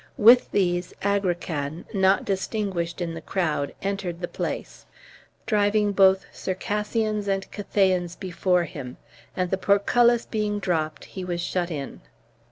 [0.17, 4.87] With these Agrican, not distinguished in the crowd, entered the place,
[5.45, 8.97] driving both Circassians and Cathayans before him,
[9.37, 12.01] and the portcullis being dropped, he was shut in.